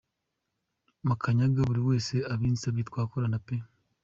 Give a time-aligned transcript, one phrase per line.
[1.07, 3.55] Makanyaga: Buri wese abinsabye twakorana pe.